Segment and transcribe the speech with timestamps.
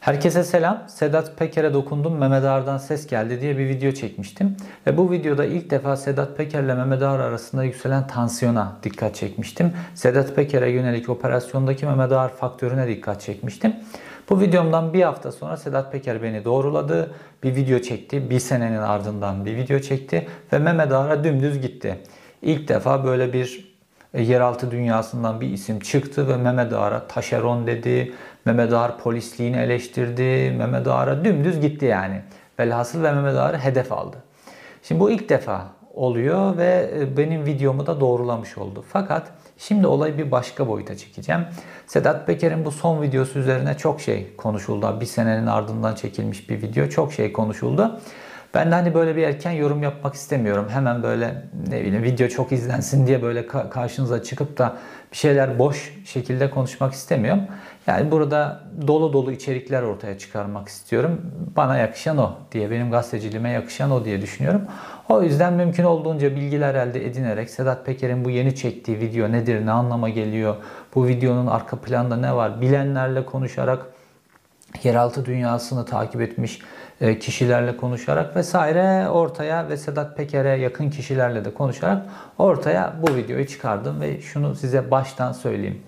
[0.00, 0.82] Herkese selam.
[0.86, 4.56] Sedat Peker'e dokundum Mehmet Ağar'dan ses geldi diye bir video çekmiştim.
[4.86, 9.72] Ve bu videoda ilk defa Sedat Peker ile Mehmet Ağar arasında yükselen tansiyona dikkat çekmiştim.
[9.94, 13.74] Sedat Peker'e yönelik operasyondaki Mehmet Ağar faktörüne dikkat çekmiştim.
[14.30, 17.14] Bu videomdan bir hafta sonra Sedat Peker beni doğruladı.
[17.42, 18.30] Bir video çekti.
[18.30, 20.28] Bir senenin ardından bir video çekti.
[20.52, 21.98] Ve Mehmet Ağar'a dümdüz gitti.
[22.42, 23.70] İlk defa böyle bir
[24.14, 28.12] e, yeraltı dünyasından bir isim çıktı ve Mehmet Ağar'a taşeron dedi.
[28.44, 30.54] Mehmet Ağar polisliğini eleştirdi.
[30.58, 32.22] Mehmet Ağar'a dümdüz gitti yani.
[32.58, 34.16] Velhasıl ve Mehmet Ağar'ı hedef aldı.
[34.82, 38.84] Şimdi bu ilk defa oluyor ve e, benim videomu da doğrulamış oldu.
[38.88, 41.40] Fakat şimdi olayı bir başka boyuta çekeceğim.
[41.86, 45.00] Sedat Peker'in bu son videosu üzerine çok şey konuşuldu.
[45.00, 46.88] Bir senenin ardından çekilmiş bir video.
[46.88, 48.00] Çok şey konuşuldu.
[48.54, 50.66] Ben de hani böyle bir erken yorum yapmak istemiyorum.
[50.70, 54.76] Hemen böyle ne bileyim video çok izlensin diye böyle karşınıza çıkıp da
[55.12, 57.42] bir şeyler boş şekilde konuşmak istemiyorum.
[57.90, 61.20] Yani burada dolu dolu içerikler ortaya çıkarmak istiyorum.
[61.56, 64.62] Bana yakışan o diye, benim gazeteciliğime yakışan o diye düşünüyorum.
[65.08, 69.70] O yüzden mümkün olduğunca bilgiler elde edinerek Sedat Peker'in bu yeni çektiği video nedir, ne
[69.70, 70.56] anlama geliyor,
[70.94, 73.86] bu videonun arka planında ne var bilenlerle konuşarak
[74.82, 76.60] yeraltı dünyasını takip etmiş
[77.00, 82.02] e, kişilerle konuşarak vesaire ortaya ve Sedat Peker'e yakın kişilerle de konuşarak
[82.38, 85.82] ortaya bu videoyu çıkardım ve şunu size baştan söyleyeyim.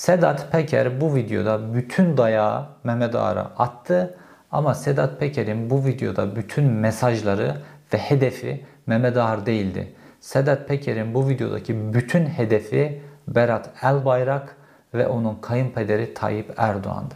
[0.00, 4.18] Sedat Peker bu videoda bütün dayağı Mehmet Ağar'a attı
[4.50, 7.56] ama Sedat Peker'in bu videoda bütün mesajları
[7.92, 9.94] ve hedefi Mehmet Ağar değildi.
[10.20, 14.56] Sedat Peker'in bu videodaki bütün hedefi Berat Elbayrak
[14.94, 17.14] ve onun kayınpederi Tayyip Erdoğan'dı.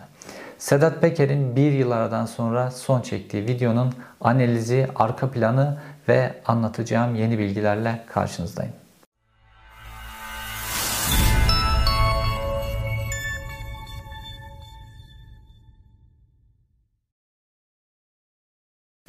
[0.59, 8.01] Sedat Peker'in bir yıl sonra son çektiği videonun analizi, arka planı ve anlatacağım yeni bilgilerle
[8.09, 8.84] karşınızdayım.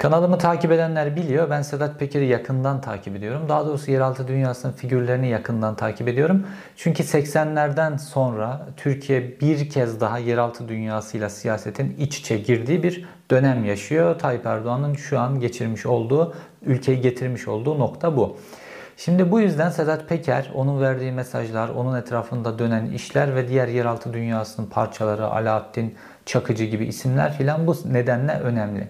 [0.06, 1.50] Kanalımı takip edenler biliyor.
[1.50, 3.48] Ben Sedat Peker'i yakından takip ediyorum.
[3.48, 6.46] Daha doğrusu yeraltı dünyasının figürlerini yakından takip ediyorum.
[6.76, 13.64] Çünkü 80'lerden sonra Türkiye bir kez daha yeraltı dünyasıyla siyasetin iç içe girdiği bir dönem
[13.64, 14.18] yaşıyor.
[14.18, 18.36] Tayyip Erdoğan'ın şu an geçirmiş olduğu, ülkeyi getirmiş olduğu nokta bu.
[18.96, 24.12] Şimdi bu yüzden Sedat Peker, onun verdiği mesajlar, onun etrafında dönen işler ve diğer yeraltı
[24.12, 25.94] dünyasının parçaları, Alaaddin
[26.26, 28.88] Çakıcı gibi isimler filan bu nedenle önemli.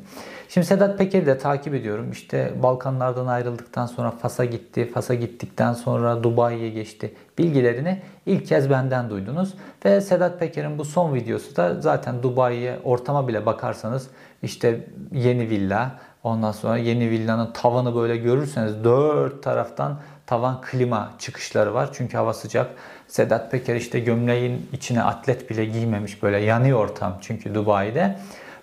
[0.49, 2.11] Şimdi Sedat Peker'i de takip ediyorum.
[2.11, 4.91] İşte Balkanlardan ayrıldıktan sonra Fas'a gitti.
[4.95, 7.15] Fas'a gittikten sonra Dubai'ye geçti.
[7.39, 9.55] Bilgilerini ilk kez benden duydunuz.
[9.85, 14.09] Ve Sedat Peker'in bu son videosu da zaten Dubai'ye ortama bile bakarsanız
[14.43, 15.91] işte yeni villa,
[16.23, 21.89] ondan sonra yeni villanın tavanı böyle görürseniz dört taraftan tavan klima çıkışları var.
[21.93, 22.71] Çünkü hava sıcak.
[23.09, 28.19] Sedat Peker işte gömleğin içine atlet bile giymemiş böyle yanıyor ortam çünkü Dubai'de.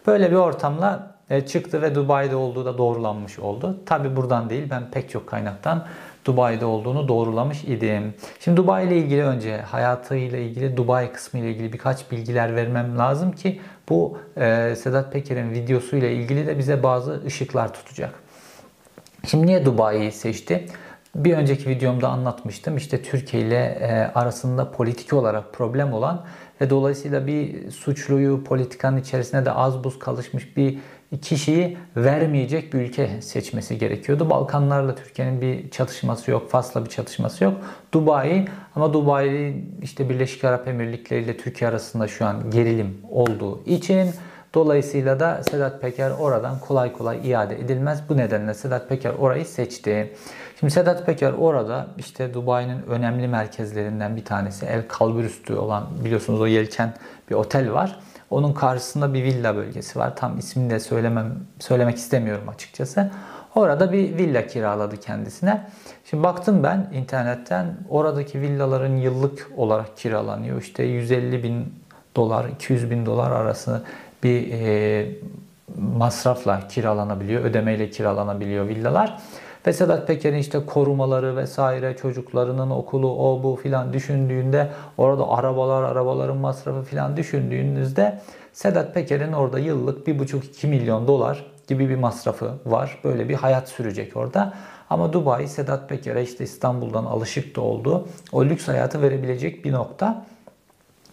[0.08, 1.13] Böyle bir ortamla
[1.48, 3.80] çıktı ve Dubai'de olduğu da doğrulanmış oldu.
[3.86, 5.86] Tabi buradan değil ben pek çok kaynaktan
[6.26, 8.14] Dubai'de olduğunu doğrulamış idim.
[8.40, 13.32] Şimdi Dubai ile ilgili önce hayatıyla ilgili Dubai kısmı ile ilgili birkaç bilgiler vermem lazım
[13.32, 18.14] ki bu e, Sedat Peker'in videosu ile ilgili de bize bazı ışıklar tutacak.
[19.28, 20.66] Şimdi niye Dubai'yi seçti?
[21.16, 22.78] Bir önceki videomda anlatmıştım.
[22.78, 26.26] İşte Türkiye ile e, arasında politik olarak problem olan
[26.62, 30.78] ve dolayısıyla bir suçluyu politikanın içerisine de az buz kalışmış bir
[31.22, 34.30] kişiyi vermeyecek bir ülke seçmesi gerekiyordu.
[34.30, 37.54] Balkanlarla Türkiye'nin bir çatışması yok, Fas'la bir çatışması yok.
[37.92, 44.10] Dubai ama Dubai işte Birleşik Arap Emirlikleri ile Türkiye arasında şu an gerilim olduğu için
[44.54, 48.04] dolayısıyla da Sedat Peker oradan kolay kolay iade edilmez.
[48.10, 50.14] Bu nedenle Sedat Peker orayı seçti.
[50.60, 56.48] Şimdi Sedat Peker orada işte Dubai'nin önemli merkezlerinden bir tanesi El Kalbürüstü olan biliyorsunuz o
[56.48, 56.94] yelken
[57.30, 58.00] bir otel var.
[58.34, 60.16] Onun karşısında bir villa bölgesi var.
[60.16, 63.12] Tam ismini de söylemem söylemek istemiyorum açıkçası.
[63.56, 65.62] Orada bir villa kiraladı kendisine.
[66.06, 70.62] Şimdi baktım ben internetten oradaki villaların yıllık olarak kiralanıyor.
[70.62, 71.74] İşte 150 bin
[72.16, 73.84] dolar, 200 bin dolar arası
[74.24, 75.08] bir e,
[75.78, 79.18] masrafla kiralanabiliyor, ödemeyle kiralanabiliyor villalar.
[79.68, 86.38] Ve Sedat Peker'in işte korumaları vesaire çocuklarının okulu o bu filan düşündüğünde orada arabalar arabaların
[86.38, 88.20] masrafı filan düşündüğünüzde
[88.54, 93.00] Sedat Peker'in orada yıllık 1,5-2 milyon dolar gibi bir masrafı var.
[93.04, 94.54] Böyle bir hayat sürecek orada.
[94.90, 98.08] Ama Dubai Sedat Peker'e işte İstanbul'dan alışık da oldu.
[98.32, 100.26] O lüks hayatı verebilecek bir nokta.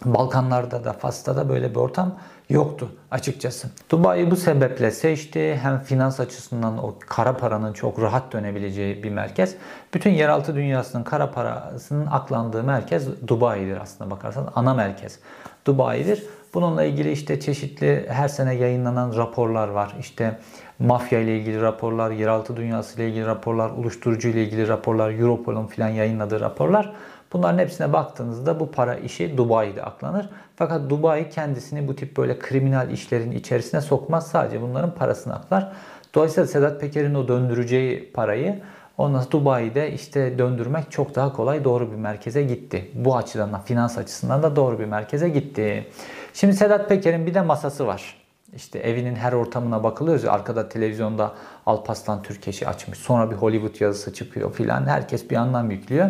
[0.05, 2.15] Balkanlarda da Fas'ta da böyle bir ortam
[2.49, 3.67] yoktu açıkçası.
[3.89, 5.59] Dubai bu sebeple seçti.
[5.61, 9.55] Hem finans açısından o kara paranın çok rahat dönebileceği bir merkez.
[9.93, 14.51] Bütün yeraltı dünyasının kara parasının aklandığı merkez Dubai'dir aslında bakarsan.
[14.55, 15.19] Ana merkez
[15.65, 16.23] Dubai'dir.
[16.53, 19.95] Bununla ilgili işte çeşitli her sene yayınlanan raporlar var.
[19.99, 20.39] İşte
[20.79, 25.89] mafya ile ilgili raporlar, yeraltı dünyası ile ilgili raporlar, uyuşturucu ile ilgili raporlar, Europol'un filan
[25.89, 26.93] yayınladığı raporlar.
[27.33, 30.29] Bunların hepsine baktığınızda bu para işi Dubai'de aklanır.
[30.55, 34.27] Fakat Dubai kendisini bu tip böyle kriminal işlerin içerisine sokmaz.
[34.27, 35.71] Sadece bunların parasını aklar.
[36.15, 38.59] Dolayısıyla Sedat Peker'in o döndüreceği parayı
[38.97, 42.91] ondan Dubai'de işte döndürmek çok daha kolay doğru bir merkeze gitti.
[42.93, 45.87] Bu açıdan da finans açısından da doğru bir merkeze gitti.
[46.33, 48.21] Şimdi Sedat Peker'in bir de masası var.
[48.55, 51.33] İşte evinin her ortamına bakılıyoruz arkada televizyonda
[51.65, 52.99] Alpaslan Türkeş'i açmış.
[52.99, 54.85] Sonra bir Hollywood yazısı çıkıyor filan.
[54.85, 56.09] Herkes bir anlam yüklüyor.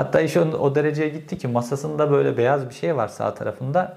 [0.00, 3.96] Hatta iş o, dereceye gitti ki masasında böyle beyaz bir şey var sağ tarafında.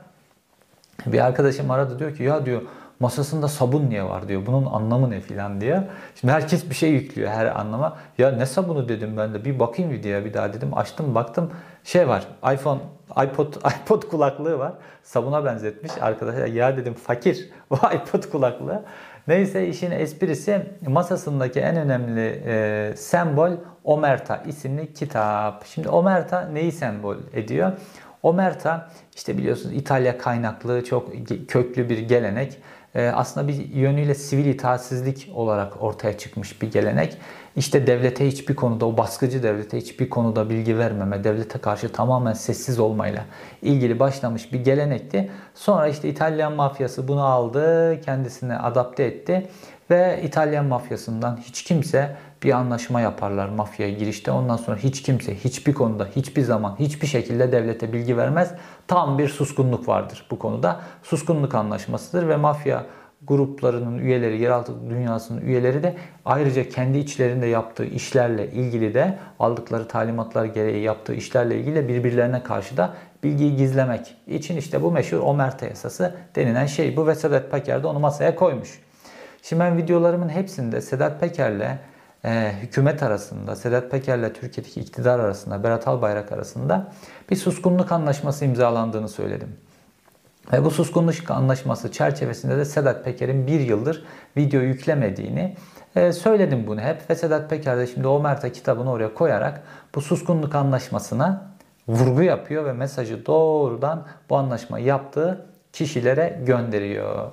[1.06, 2.62] Bir arkadaşım aradı diyor ki ya diyor
[3.00, 4.46] masasında sabun niye var diyor.
[4.46, 5.82] Bunun anlamı ne filan diyor.
[6.16, 7.98] Şimdi herkes bir şey yüklüyor her anlama.
[8.18, 10.78] Ya ne sabunu dedim ben de bir bakayım videoya bir daha dedim.
[10.78, 11.52] Açtım baktım
[11.84, 12.80] şey var iPhone
[13.26, 13.54] iPod
[13.84, 14.74] iPod kulaklığı var.
[15.04, 16.48] Sabuna benzetmiş arkadaşlar.
[16.48, 18.84] Ya dedim fakir bu iPod kulaklığı.
[19.28, 23.52] Neyse işin esprisi masasındaki en önemli e, sembol
[23.84, 25.66] Omerta isimli kitap.
[25.66, 27.72] Şimdi Omerta neyi sembol ediyor?
[28.24, 31.12] Omerta işte biliyorsunuz İtalya kaynaklı çok
[31.48, 32.58] köklü bir gelenek.
[32.96, 37.18] Ee, aslında bir yönüyle sivil itaatsizlik olarak ortaya çıkmış bir gelenek.
[37.56, 42.80] İşte devlete hiçbir konuda, o baskıcı devlete hiçbir konuda bilgi vermeme, devlete karşı tamamen sessiz
[42.80, 43.26] olmayla
[43.62, 45.32] ilgili başlamış bir gelenekti.
[45.56, 49.48] Sonra işte İtalyan mafyası bunu aldı, kendisine adapte etti
[49.90, 54.32] ve İtalyan mafyasından hiç kimse bir anlaşma yaparlar mafyaya girişte.
[54.32, 58.52] Ondan sonra hiç kimse hiçbir konuda hiçbir zaman hiçbir şekilde devlete bilgi vermez.
[58.88, 60.82] Tam bir suskunluk vardır bu konuda.
[61.04, 62.86] Suskunluk anlaşmasıdır ve mafya
[63.28, 70.46] gruplarının üyeleri, yeraltı dünyasının üyeleri de ayrıca kendi içlerinde yaptığı işlerle ilgili de aldıkları talimatlar
[70.46, 72.94] gereği yaptığı işlerle ilgili birbirlerine karşı da
[73.24, 77.88] bilgiyi gizlemek için işte bu meşhur Omerta yasası denilen şey bu ve Sedat Peker de
[77.88, 78.80] onu masaya koymuş.
[79.44, 81.78] Şimdi ben videolarımın hepsinde Sedat Peker'le
[82.26, 86.92] e, hükümet arasında, Sedat Peker'le Türkiye'deki iktidar arasında, Berat Albayrak arasında
[87.30, 89.58] bir suskunluk anlaşması imzalandığını söyledim.
[90.52, 94.06] Ve bu suskunluk anlaşması çerçevesinde de Sedat Peker'in bir yıldır
[94.38, 95.56] video yüklemediğini
[95.96, 97.10] e, söyledim bunu hep.
[97.10, 99.64] Ve Sedat Peker de şimdi Omerta kitabını oraya koyarak
[99.96, 101.54] bu suskunluk anlaşmasına
[101.88, 107.32] vurgu yapıyor ve mesajı doğrudan bu anlaşma yaptığı kişilere gönderiyor.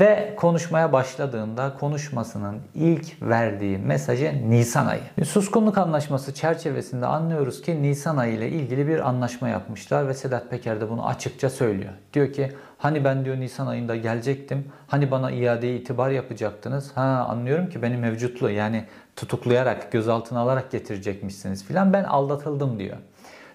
[0.00, 5.26] Ve konuşmaya başladığında konuşmasının ilk verdiği mesajı Nisan ayı.
[5.26, 10.80] Suskunluk Anlaşması çerçevesinde anlıyoruz ki Nisan ayı ile ilgili bir anlaşma yapmışlar ve Sedat Peker
[10.80, 11.92] de bunu açıkça söylüyor.
[12.12, 14.72] Diyor ki hani ben diyor Nisan ayında gelecektim.
[14.86, 16.92] Hani bana iadeye itibar yapacaktınız.
[16.94, 18.84] Ha anlıyorum ki beni mevcutlu yani
[19.16, 21.92] tutuklayarak gözaltına alarak getirecekmişsiniz filan.
[21.92, 22.96] Ben aldatıldım diyor.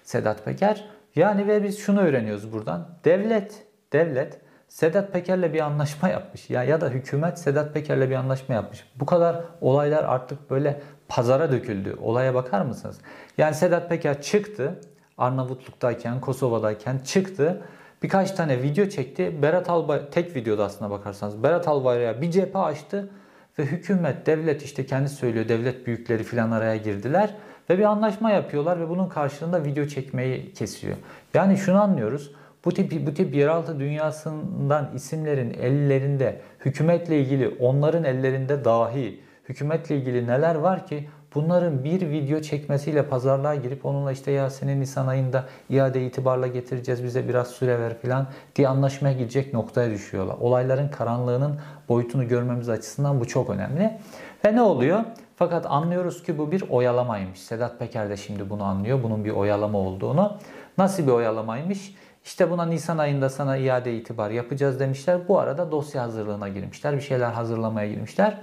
[0.02, 0.84] Sedat Peker
[1.16, 2.88] yani ve biz şunu öğreniyoruz buradan.
[3.04, 8.54] Devlet, devlet Sedat Peker'le bir anlaşma yapmış ya ya da hükümet Sedat Peker'le bir anlaşma
[8.54, 8.84] yapmış.
[8.96, 11.96] Bu kadar olaylar artık böyle pazara döküldü.
[12.02, 12.98] Olaya bakar mısınız?
[13.38, 14.80] Yani Sedat Peker çıktı
[15.18, 17.62] Arnavutluk'tayken, Kosova'dayken çıktı.
[18.02, 19.42] Birkaç tane video çekti.
[19.42, 23.10] Berat Albay tek videoda aslına bakarsanız Berat Albayrak'a bir cephe açtı
[23.58, 27.34] ve hükümet, devlet işte kendi söylüyor devlet büyükleri filan araya girdiler
[27.70, 30.96] ve bir anlaşma yapıyorlar ve bunun karşılığında video çekmeyi kesiyor.
[31.34, 32.32] Yani şunu anlıyoruz.
[32.64, 40.26] Bu tip bu tip yeraltı dünyasından isimlerin ellerinde hükümetle ilgili onların ellerinde dahi hükümetle ilgili
[40.26, 45.44] neler var ki bunların bir video çekmesiyle pazarlığa girip onunla işte ya senin Nisan ayında
[45.70, 48.26] iade itibarla getireceğiz bize biraz süre ver filan
[48.56, 50.36] diye anlaşmaya gidecek noktaya düşüyorlar.
[50.40, 53.98] Olayların karanlığının boyutunu görmemiz açısından bu çok önemli.
[54.44, 55.00] Ve ne oluyor?
[55.36, 57.40] Fakat anlıyoruz ki bu bir oyalamaymış.
[57.40, 59.02] Sedat Peker de şimdi bunu anlıyor.
[59.02, 60.38] Bunun bir oyalama olduğunu.
[60.78, 61.94] Nasıl bir oyalamaymış?
[62.24, 65.28] İşte buna Nisan ayında sana iade itibar yapacağız demişler.
[65.28, 66.96] Bu arada dosya hazırlığına girmişler.
[66.96, 68.38] Bir şeyler hazırlamaya girmişler.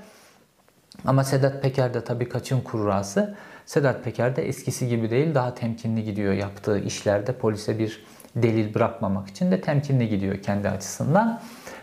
[1.05, 3.35] Ama Sedat Peker de tabii kaçın kurrası.
[3.65, 8.03] Sedat Peker de eskisi gibi değil daha temkinli gidiyor yaptığı işlerde polise bir
[8.35, 11.41] delil bırakmamak için de temkinli gidiyor kendi açısından.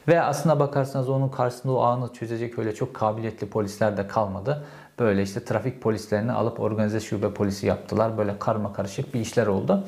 [0.09, 4.65] Ve aslına bakarsanız onun karşısında o anı çözecek öyle çok kabiliyetli polisler de kalmadı.
[4.99, 8.19] Böyle işte trafik polislerini alıp organize şube polisi yaptılar.
[8.19, 9.85] Böyle karma karışık bir işler oldu.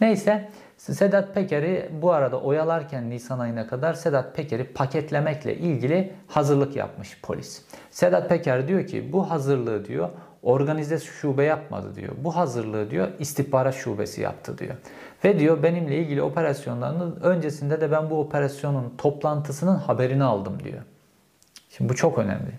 [0.00, 7.20] Neyse Sedat Peker'i bu arada oyalarken Nisan ayına kadar Sedat Peker'i paketlemekle ilgili hazırlık yapmış
[7.22, 7.62] polis.
[7.90, 10.08] Sedat Peker diyor ki bu hazırlığı diyor
[10.42, 12.12] organize şube yapmadı diyor.
[12.24, 14.74] Bu hazırlığı diyor istihbarat şubesi yaptı diyor.
[15.24, 20.82] Ve diyor benimle ilgili operasyonlarının öncesinde de ben bu operasyonun toplantısının haberini aldım diyor.
[21.70, 22.52] Şimdi bu çok önemli.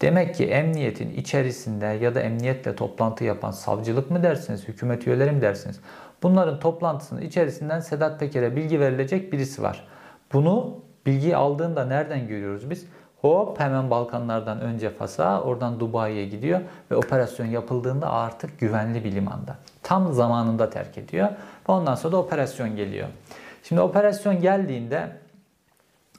[0.00, 5.40] Demek ki emniyetin içerisinde ya da emniyetle toplantı yapan savcılık mı dersiniz, hükümet üyeleri mi
[5.40, 5.80] dersiniz?
[6.22, 9.86] Bunların toplantısının içerisinden Sedat Peker'e bilgi verilecek birisi var.
[10.32, 12.86] Bunu bilgiyi aldığında nereden görüyoruz biz?
[13.20, 16.60] Hop hemen Balkanlardan önce Fas'a, oradan Dubai'ye gidiyor
[16.90, 19.56] ve operasyon yapıldığında artık güvenli bir limanda.
[19.82, 21.28] Tam zamanında terk ediyor
[21.68, 23.08] ve ondan sonra da operasyon geliyor.
[23.62, 25.10] Şimdi operasyon geldiğinde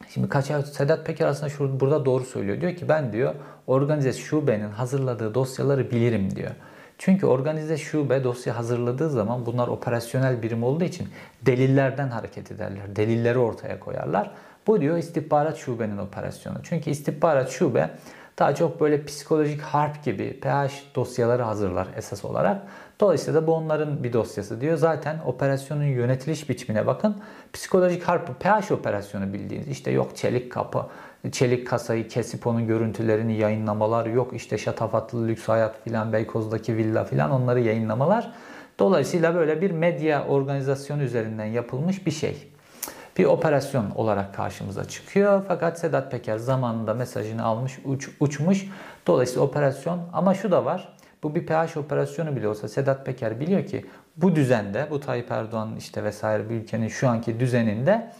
[0.09, 2.61] Şimdi kaç Sedat Peker aslında şurada, burada doğru söylüyor.
[2.61, 3.35] Diyor ki ben diyor
[3.67, 6.51] organize şubenin hazırladığı dosyaları bilirim diyor.
[6.97, 11.07] Çünkü organize şube dosya hazırladığı zaman bunlar operasyonel birim olduğu için
[11.41, 12.95] delillerden hareket ederler.
[12.95, 14.31] Delilleri ortaya koyarlar.
[14.67, 16.57] Bu diyor istihbarat şubenin operasyonu.
[16.63, 17.89] Çünkü istihbarat şube
[18.39, 22.61] daha çok böyle psikolojik harp gibi PH dosyaları hazırlar esas olarak.
[22.99, 24.77] Dolayısıyla da bu onların bir dosyası diyor.
[24.77, 27.17] Zaten operasyonun yönetiliş biçimine bakın.
[27.53, 29.67] Psikolojik harp PH operasyonu bildiğiniz.
[29.67, 30.85] İşte yok çelik kapı,
[31.31, 34.05] çelik kasayı kesip onun görüntülerini yayınlamalar.
[34.05, 38.33] Yok işte şatafatlı lüks hayat filan Beykoz'daki villa filan onları yayınlamalar.
[38.79, 42.47] Dolayısıyla böyle bir medya organizasyonu üzerinden yapılmış bir şey
[43.17, 45.43] bir operasyon olarak karşımıza çıkıyor.
[45.47, 48.67] Fakat Sedat Peker zamanında mesajını almış, uç, uçmuş.
[49.07, 50.93] Dolayısıyla operasyon ama şu da var.
[51.23, 53.85] Bu bir PH operasyonu bile olsa Sedat Peker biliyor ki
[54.17, 58.11] bu düzende, bu Tayyip Erdoğan işte vesaire bir ülkenin şu anki düzeninde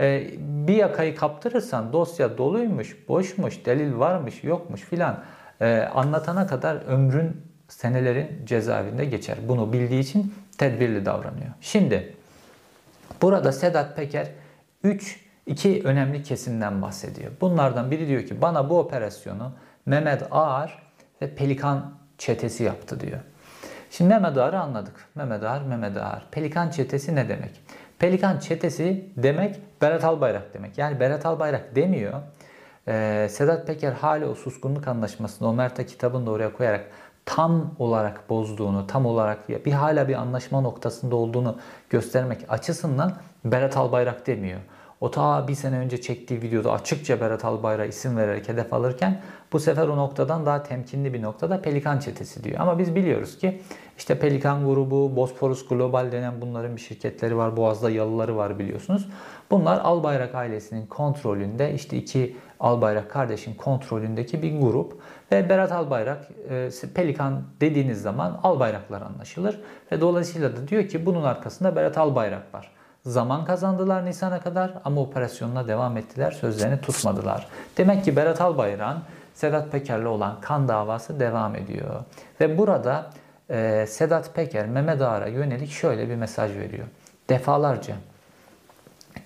[0.00, 5.24] e, bir yakayı kaptırırsan dosya doluymuş, boşmuş, delil varmış, yokmuş filan
[5.60, 9.38] e, anlatana kadar ömrün, senelerin cezaevinde geçer.
[9.48, 11.50] Bunu bildiği için tedbirli davranıyor.
[11.60, 12.14] Şimdi
[13.22, 14.28] burada Sedat Peker
[14.82, 17.32] 3 iki önemli kesimden bahsediyor.
[17.40, 19.52] Bunlardan biri diyor ki bana bu operasyonu
[19.86, 20.82] Mehmet Ağar
[21.22, 23.20] ve Pelikan çetesi yaptı diyor.
[23.90, 24.94] Şimdi Mehmet Ağar'ı anladık.
[25.14, 26.26] Mehmet Ağar, Mehmet Ağar.
[26.30, 27.60] Pelikan çetesi ne demek?
[27.98, 30.78] Pelikan çetesi demek Berat Albayrak demek.
[30.78, 32.12] Yani Berat Albayrak demiyor.
[32.88, 36.84] Ee, Sedat Peker hala o suskunluk anlaşmasını Omerta kitabını da oraya koyarak
[37.24, 41.58] tam olarak bozduğunu, tam olarak bir hala bir anlaşma noktasında olduğunu
[41.90, 43.12] göstermek açısından
[43.44, 44.60] Berat Albayrak demiyor.
[45.04, 49.20] O ta bir sene önce çektiği videoda açıkça Berat Albayrak isim vererek hedef alırken
[49.52, 52.60] bu sefer o noktadan daha temkinli bir noktada Pelikan çetesi diyor.
[52.60, 53.60] Ama biz biliyoruz ki
[53.98, 57.56] işte Pelikan grubu, Bosporus Global denen bunların bir şirketleri var.
[57.56, 59.08] Boğaz'da yalıları var biliyorsunuz.
[59.50, 65.00] Bunlar Albayrak ailesinin kontrolünde işte iki Albayrak kardeşin kontrolündeki bir grup.
[65.32, 69.60] Ve Berat Albayrak, e, Pelikan dediğiniz zaman Albayraklar anlaşılır.
[69.92, 72.74] Ve dolayısıyla da diyor ki bunun arkasında Berat Albayrak var.
[73.06, 76.30] Zaman kazandılar Nisan'a kadar ama operasyonuna devam ettiler.
[76.30, 77.46] Sözlerini tutmadılar.
[77.76, 79.02] Demek ki Berat Albayrak'ın
[79.34, 82.04] Sedat Peker'le olan kan davası devam ediyor.
[82.40, 83.10] Ve burada
[83.50, 86.86] e, Sedat Peker Mehmet Ağar'a yönelik şöyle bir mesaj veriyor.
[87.28, 87.94] Defalarca.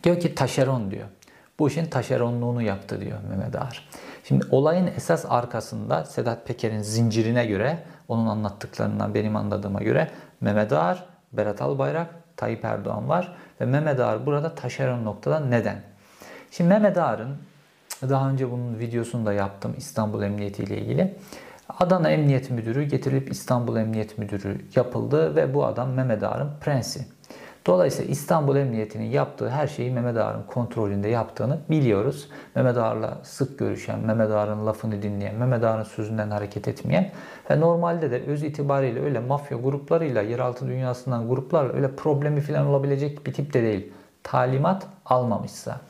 [0.05, 1.07] Diyor ki taşeron diyor.
[1.59, 3.89] Bu işin taşeronluğunu yaptı diyor Mehmet Ağar.
[4.25, 11.05] Şimdi olayın esas arkasında Sedat Peker'in zincirine göre, onun anlattıklarından benim anladığıma göre Mehmet Ağar,
[11.33, 15.83] Berat Albayrak, Tayyip Erdoğan var ve Mehmet Ağar burada taşeron noktada neden?
[16.51, 17.37] Şimdi Mehmet Ağar'ın
[18.03, 21.17] daha önce bunun videosunu da yaptım İstanbul Emniyeti ile ilgili.
[21.79, 27.18] Adana Emniyet Müdürü getirilip İstanbul Emniyet Müdürü yapıldı ve bu adam Mehmet Ağar'ın prensi.
[27.69, 32.29] Dolayısıyla İstanbul Emniyeti'nin yaptığı her şeyi Mehmet Ağar'ın kontrolünde yaptığını biliyoruz.
[32.55, 37.11] Mehmet Ağar'la sık görüşen, Mehmet Ağar'ın lafını dinleyen, Mehmet Ağar'ın sözünden hareket etmeyen
[37.51, 43.27] ve normalde de öz itibariyle öyle mafya gruplarıyla, yeraltı dünyasından gruplarla öyle problemi falan olabilecek
[43.27, 43.93] bir tip de değil.
[44.23, 45.81] Talimat almamışsa.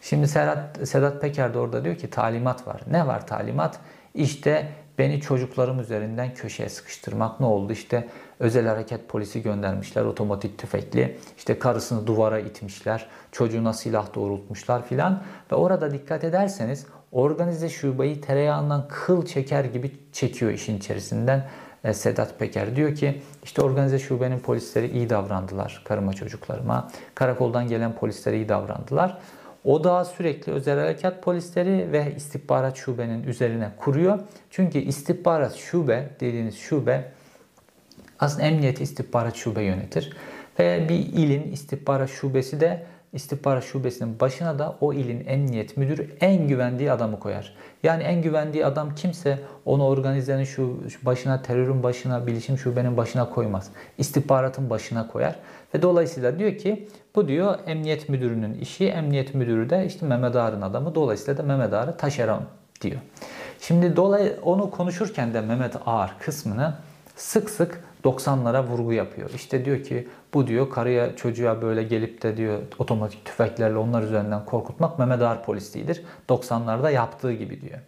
[0.00, 2.80] Şimdi Sedat, Sedat Peker de orada diyor ki talimat var.
[2.90, 3.78] Ne var talimat?
[4.14, 7.72] İşte beni çocuklarım üzerinden köşeye sıkıştırmak ne oldu?
[7.72, 8.08] İşte
[8.40, 11.18] özel hareket polisi göndermişler otomatik tüfekli.
[11.36, 13.06] İşte karısını duvara itmişler.
[13.32, 15.22] Çocuğuna silah doğrultmuşlar filan.
[15.52, 21.44] Ve orada dikkat ederseniz organize şubeyi tereyağından kıl çeker gibi çekiyor işin içerisinden.
[21.84, 26.90] E, Sedat Peker diyor ki işte organize şubenin polisleri iyi davrandılar karıma çocuklarıma.
[27.14, 29.18] Karakoldan gelen polisleri iyi davrandılar.
[29.66, 34.18] O da sürekli özel harekat polisleri ve istihbarat şubenin üzerine kuruyor.
[34.50, 37.04] Çünkü istihbarat şube dediğiniz şube
[38.18, 40.16] aslında emniyet istihbarat şube yönetir.
[40.58, 42.82] Ve bir ilin istihbarat şubesi de
[43.12, 47.54] istihbarat şubesinin başına da o ilin emniyet müdürü en güvendiği adamı koyar.
[47.82, 53.70] Yani en güvendiği adam kimse onu organizenin şu başına, terörün başına, bilişim şubenin başına koymaz.
[53.98, 55.36] İstihbaratın başına koyar.
[55.74, 58.88] Ve dolayısıyla diyor ki bu diyor emniyet müdürünün işi.
[58.88, 60.94] Emniyet müdürü de işte Mehmet Ağar'ın adamı.
[60.94, 62.42] Dolayısıyla da Mehmet Ağar'ı taşeron
[62.80, 63.00] diyor.
[63.60, 66.74] Şimdi dolay onu konuşurken de Mehmet Ağar kısmını
[67.16, 69.30] sık sık 90'lara vurgu yapıyor.
[69.34, 74.44] İşte diyor ki bu diyor karıya çocuğa böyle gelip de diyor otomatik tüfeklerle onlar üzerinden
[74.44, 76.02] korkutmak Mehmet Ağar polisliğidir.
[76.28, 77.78] 90'larda yaptığı gibi diyor.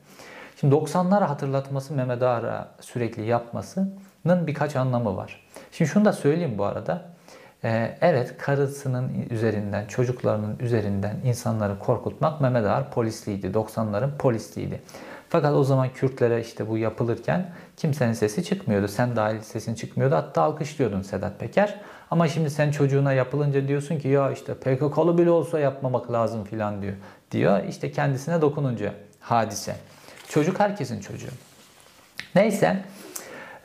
[0.61, 5.47] Şimdi 90'ları hatırlatması Mehmet Ağar'a sürekli yapmasının birkaç anlamı var.
[5.73, 7.18] Şimdi şunu da söyleyeyim bu arada.
[7.65, 13.47] Ee, evet karısının üzerinden, çocuklarının üzerinden insanları korkutmak Mehmet Ağar polisliydi.
[13.47, 14.81] 90'ların polisliydi.
[15.29, 18.89] Fakat o zaman Kürtlere işte bu yapılırken kimsenin sesi çıkmıyordu.
[18.89, 20.15] Sen dahil sesin çıkmıyordu.
[20.15, 21.81] Hatta alkışlıyordun Sedat Peker.
[22.11, 26.83] Ama şimdi sen çocuğuna yapılınca diyorsun ki ya işte PKK'lı bile olsa yapmamak lazım filan
[26.83, 26.95] diyor.
[27.31, 29.77] Diyor işte kendisine dokununca hadise.
[30.29, 31.31] Çocuk herkesin çocuğu.
[32.35, 32.85] Neyse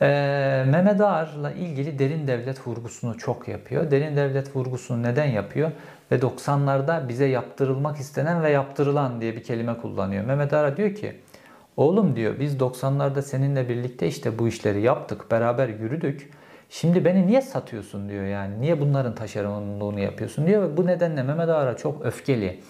[0.02, 3.90] ee, Mehmet Ağar'la ilgili derin devlet vurgusunu çok yapıyor.
[3.90, 5.70] Derin devlet vurgusunu neden yapıyor?
[6.12, 10.24] Ve 90'larda bize yaptırılmak istenen ve yaptırılan diye bir kelime kullanıyor.
[10.24, 11.16] Mehmet Ağar diyor ki
[11.76, 16.30] Oğlum diyor biz 90'larda seninle birlikte işte bu işleri yaptık, beraber yürüdük.
[16.70, 18.60] Şimdi beni niye satıyorsun diyor yani.
[18.60, 20.62] Niye bunların taşeronluğunu yapıyorsun diyor.
[20.62, 22.60] Ve bu nedenle Mehmet Ağar'a çok öfkeli.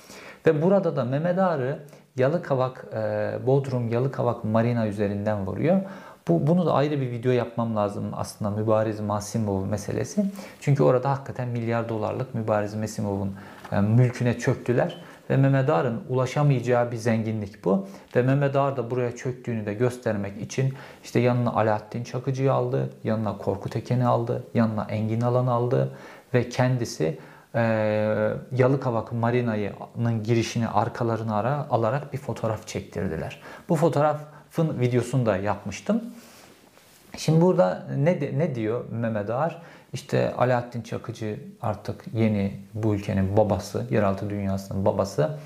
[0.46, 1.78] Ve burada da Mehmet Ağar'ı
[2.16, 2.98] Yalıkavak, e,
[3.46, 5.80] Bodrum Yalıkavak Marina üzerinden vuruyor.
[6.28, 10.24] Bu, bunu da ayrı bir video yapmam lazım aslında Mübariz Masimov meselesi.
[10.60, 13.34] Çünkü orada hakikaten milyar dolarlık Mübariz Masimov'un
[13.72, 15.04] e, mülküne çöktüler.
[15.30, 17.88] Ve Mehmet Ağar'ın ulaşamayacağı bir zenginlik bu.
[18.16, 23.38] Ve Mehmet Ağar da buraya çöktüğünü de göstermek için işte yanına Alaaddin Çakıcı'yı aldı, yanına
[23.38, 25.96] Korkut Eken'i aldı, yanına Engin Alan'ı aldı
[26.34, 27.18] ve kendisi
[27.54, 27.60] e,
[28.52, 33.40] Yalıkavak Marina'nın girişini arkalarına ara, alarak bir fotoğraf çektirdiler.
[33.68, 36.02] Bu fotoğrafın videosunu da yapmıştım.
[37.16, 39.62] Şimdi burada ne ne diyor Mehmet Ağar?
[39.92, 45.38] İşte Alaaddin Çakıcı artık yeni bu ülkenin babası, yeraltı dünyasının babası.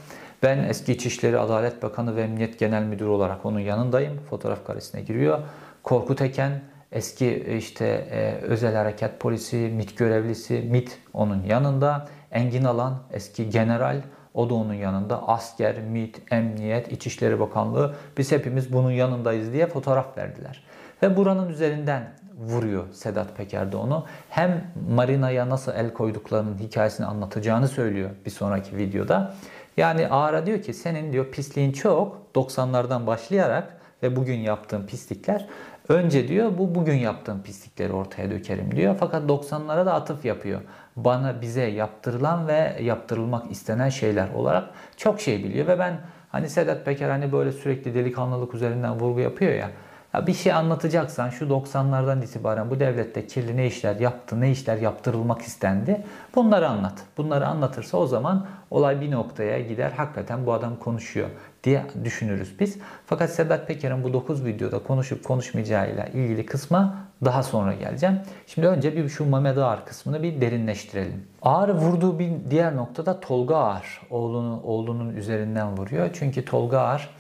[0.42, 4.18] Ben eski İçişleri Adalet Bakanı ve Emniyet Genel Müdürü olarak onun yanındayım.
[4.30, 5.38] Fotoğraf karesine giriyor.
[5.82, 6.60] Korkut Eken
[6.92, 12.08] eski işte e, özel harekat polisi, MIT görevlisi, MIT onun yanında.
[12.30, 14.02] Engin Alan eski general,
[14.34, 15.28] o da onun yanında.
[15.28, 20.64] Asker, MIT, Emniyet, İçişleri Bakanlığı biz hepimiz bunun yanındayız diye fotoğraf verdiler.
[21.02, 22.02] Ve buranın üzerinden
[22.38, 24.06] vuruyor Sedat Peker de onu.
[24.30, 29.34] Hem Marina'ya nasıl el koyduklarının hikayesini anlatacağını söylüyor bir sonraki videoda.
[29.76, 35.46] Yani Ağar'a diyor ki senin diyor pisliğin çok 90'lardan başlayarak ve bugün yaptığın pislikler
[35.88, 38.96] önce diyor bu bugün yaptığım pislikleri ortaya dökerim diyor.
[39.00, 40.60] Fakat 90'lara da atıf yapıyor.
[40.96, 46.84] Bana bize yaptırılan ve yaptırılmak istenen şeyler olarak çok şey biliyor ve ben hani Sedat
[46.84, 49.70] Peker hani böyle sürekli delikanlılık üzerinden vurgu yapıyor ya.
[50.14, 54.76] Ya bir şey anlatacaksan şu 90'lardan itibaren bu devlette kirli ne işler yaptı, ne işler
[54.76, 56.04] yaptırılmak istendi.
[56.34, 56.94] Bunları anlat.
[57.16, 59.90] Bunları anlatırsa o zaman olay bir noktaya gider.
[59.90, 61.28] Hakikaten bu adam konuşuyor
[61.64, 62.78] diye düşünürüz biz.
[63.06, 66.94] Fakat Sedat Peker'in bu 9 videoda konuşup konuşmayacağıyla ilgili kısma
[67.24, 68.20] daha sonra geleceğim.
[68.46, 71.26] Şimdi önce bir şu Mehmet Ağar kısmını bir derinleştirelim.
[71.42, 76.10] Ağar vurduğu bir diğer noktada Tolga Ağar oğlunu, oğlunun üzerinden vuruyor.
[76.12, 77.10] Çünkü Tolga Ağar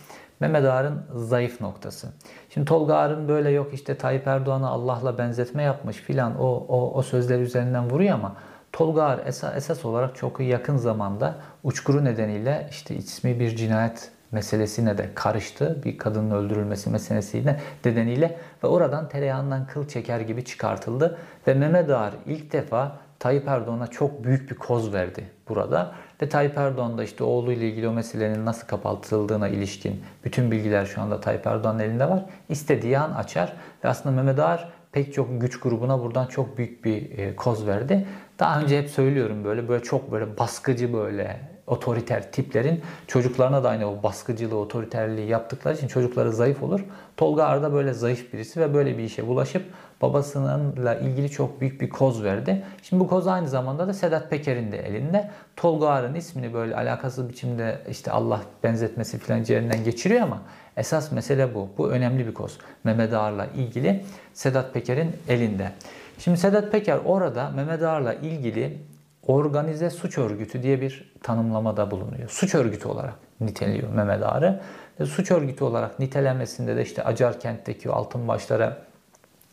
[0.40, 2.08] Mehmet Ağar'ın zayıf noktası.
[2.50, 7.02] Şimdi Tolga Ağar'ın böyle yok işte Tayyip Erdoğan'a Allah'la benzetme yapmış filan o, o, o
[7.02, 8.36] sözler üzerinden vuruyor ama
[8.72, 14.98] Tolga Ağar esas, esas olarak çok yakın zamanda uçkuru nedeniyle işte ismi bir cinayet meselesine
[14.98, 15.82] de karıştı.
[15.84, 21.18] Bir kadının öldürülmesi meselesiyle nedeniyle ve oradan tereyağından kıl çeker gibi çıkartıldı.
[21.46, 25.94] Ve Mehmet Ağar ilk defa Tayyip Erdoğan'a çok büyük bir koz verdi burada.
[26.22, 31.00] Ve Tayyip Erdoğan da işte oğluyla ilgili o meselenin nasıl kapatıldığına ilişkin bütün bilgiler şu
[31.00, 32.24] anda Tayyip Erdoğan'ın elinde var.
[32.48, 33.52] İstediği an açar
[33.84, 38.06] ve aslında Mehmet Ağar pek çok güç grubuna buradan çok büyük bir e, koz verdi.
[38.38, 43.90] Daha önce hep söylüyorum böyle böyle çok böyle baskıcı böyle otoriter tiplerin çocuklarına da aynı
[43.90, 46.80] o baskıcılığı, otoriterliği yaptıkları için çocukları zayıf olur.
[47.16, 49.62] Tolga Arda böyle zayıf birisi ve böyle bir işe bulaşıp
[50.02, 52.64] babasınınla ilgili çok büyük bir koz verdi.
[52.82, 55.30] Şimdi bu koz aynı zamanda da Sedat Peker'in de elinde.
[55.56, 60.42] Tolga Ar'ın ismini böyle alakasız biçimde işte Allah benzetmesi falan üzerinden geçiriyor ama
[60.76, 61.68] esas mesele bu.
[61.78, 62.58] Bu önemli bir koz.
[62.84, 65.72] Mehmet Ağar'la ilgili Sedat Peker'in elinde.
[66.18, 68.78] Şimdi Sedat Peker orada Mehmet Ağar'la ilgili
[69.26, 72.28] organize suç örgütü diye bir tanımlamada bulunuyor.
[72.28, 74.60] Suç örgütü olarak niteliyor Mehmet Ağar'ı.
[75.04, 78.87] Suç örgütü olarak nitelenmesinde de işte Acarkent'teki o altın başlara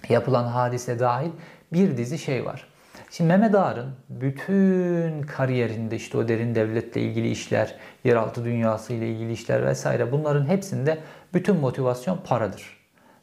[0.09, 1.31] yapılan hadise dahil
[1.73, 2.67] bir dizi şey var.
[3.11, 9.31] Şimdi Mehmet Ağar'ın bütün kariyerinde işte o derin devletle ilgili işler, yeraltı dünyası ile ilgili
[9.31, 10.97] işler vesaire bunların hepsinde
[11.33, 12.77] bütün motivasyon paradır.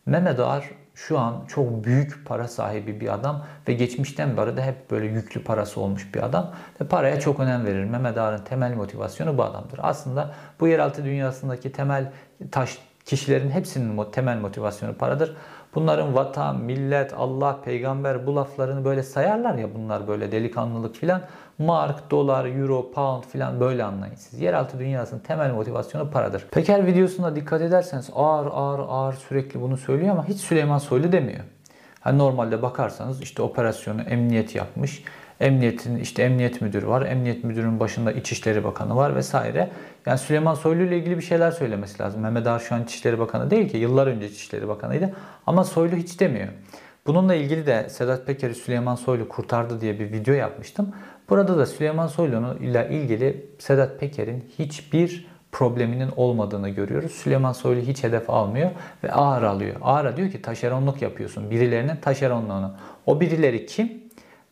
[0.06, 4.90] Mehmet Ağar şu an çok büyük para sahibi bir adam ve geçmişten beri de hep
[4.90, 7.84] böyle yüklü parası olmuş bir adam ve paraya çok önem verir.
[7.84, 9.80] Mehmet Ağar'ın temel motivasyonu bu adamdır.
[9.82, 12.12] Aslında bu yeraltı dünyasındaki temel
[12.50, 15.36] taş kişilerin hepsinin temel motivasyonu paradır.
[15.74, 21.20] Bunların vatan, millet, Allah, peygamber bu laflarını böyle sayarlar ya bunlar böyle delikanlılık filan.
[21.58, 24.40] Mark, dolar, euro, pound filan böyle anlayın siz.
[24.40, 26.46] Yeraltı dünyasının temel motivasyonu paradır.
[26.50, 31.40] Peker videosuna dikkat ederseniz ağır ağır ağır sürekli bunu söylüyor ama hiç Süleyman Soylu demiyor.
[32.00, 35.04] Hani normalde bakarsanız işte operasyonu emniyet yapmış.
[35.42, 37.06] Emniyetin işte emniyet müdürü var.
[37.06, 39.70] Emniyet müdürünün başında İçişleri Bakanı var vesaire.
[40.06, 42.20] Yani Süleyman Soylu ile ilgili bir şeyler söylemesi lazım.
[42.20, 43.76] Mehmet Ağar şu an İçişleri Bakanı değil ki.
[43.76, 45.14] Yıllar önce İçişleri Bakanıydı.
[45.46, 46.48] Ama Soylu hiç demiyor.
[47.06, 50.94] Bununla ilgili de Sedat Peker'i Süleyman Soylu kurtardı diye bir video yapmıştım.
[51.30, 57.12] Burada da Süleyman Soylu ile ilgili Sedat Peker'in hiçbir probleminin olmadığını görüyoruz.
[57.12, 58.70] Süleyman Soylu hiç hedef almıyor
[59.04, 59.76] ve ağır alıyor.
[59.82, 61.50] Ağır diyor ki taşeronluk yapıyorsun.
[61.50, 62.74] Birilerinin taşeronluğunu.
[63.06, 64.01] O birileri kim?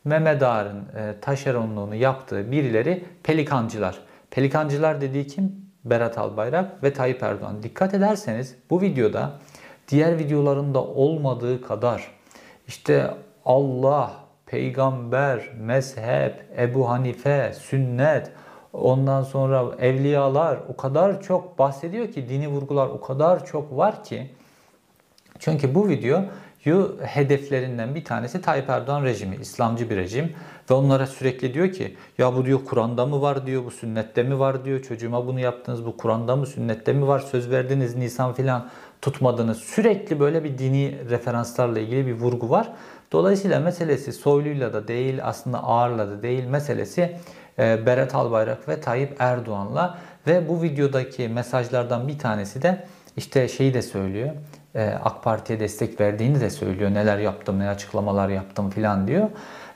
[0.05, 3.99] Mehmet Ağar'ın e, taşeronluğunu yaptığı birileri pelikancılar.
[4.31, 5.71] Pelikancılar dediği kim?
[5.85, 7.63] Berat Albayrak ve Tayyip Erdoğan.
[7.63, 9.33] Dikkat ederseniz bu videoda
[9.89, 12.11] diğer videolarında olmadığı kadar
[12.69, 14.13] işte Allah,
[14.47, 18.33] peygamber, mezhep, Ebu Hanife, sünnet,
[18.73, 24.31] ondan sonra evliyalar o kadar çok bahsediyor ki dini vurgular o kadar çok var ki
[25.39, 26.23] çünkü bu video
[27.03, 30.33] hedeflerinden bir tanesi Tayyip Erdoğan rejimi, İslamcı bir rejim
[30.71, 34.39] ve onlara sürekli diyor ki ya bu diyor Kur'an'da mı var diyor, bu sünnette mi
[34.39, 38.69] var diyor, çocuğuma bunu yaptınız bu Kur'an'da mı sünnette mi var, söz verdiniz Nisan filan
[39.03, 39.59] tutmadınız.
[39.59, 42.73] Sürekli böyle bir dini referanslarla ilgili bir vurgu var.
[43.13, 47.17] Dolayısıyla meselesi Soylu'yla da değil aslında Ağır'la da değil meselesi
[47.59, 52.85] e, Berat Albayrak ve Tayyip Erdoğan'la ve bu videodaki mesajlardan bir tanesi de
[53.17, 54.31] işte şeyi de söylüyor.
[54.75, 56.95] E, AK Parti'ye destek verdiğini de söylüyor.
[56.95, 59.29] Neler yaptım, ne açıklamalar yaptım filan diyor.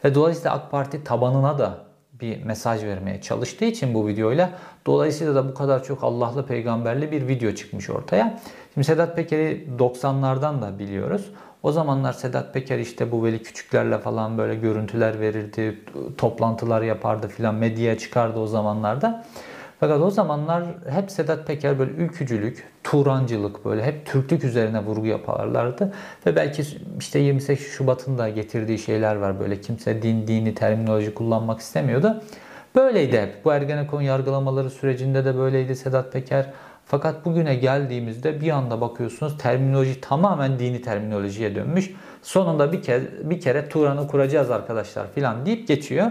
[0.05, 1.79] Ve dolayısıyla AK Parti tabanına da
[2.13, 4.51] bir mesaj vermeye çalıştığı için bu videoyla
[4.87, 8.41] dolayısıyla da bu kadar çok Allah'lı peygamberli bir video çıkmış ortaya.
[8.75, 11.31] Şimdi Sedat Peker'i 90'lardan da biliyoruz.
[11.63, 15.81] O zamanlar Sedat Peker işte bu Veli Küçüklerle falan böyle görüntüler verirdi,
[16.19, 19.25] toplantılar yapardı filan medyaya çıkardı o zamanlarda.
[19.81, 25.93] Fakat o zamanlar hep Sedat Peker böyle ülkücülük, Turancılık böyle hep Türklük üzerine vurgu yaparlardı.
[26.27, 26.63] Ve belki
[27.01, 32.23] işte 28 Şubat'ın da getirdiği şeyler var böyle kimse din, dini terminoloji kullanmak istemiyordu.
[32.75, 33.45] Böyleydi hep.
[33.45, 36.53] Bu Ergenekon yargılamaları sürecinde de böyleydi Sedat Peker.
[36.87, 41.91] Fakat bugüne geldiğimizde bir anda bakıyorsunuz terminoloji tamamen dini terminolojiye dönmüş.
[42.23, 46.11] Sonunda bir kez bir kere Turan'ı kuracağız arkadaşlar filan deyip geçiyor.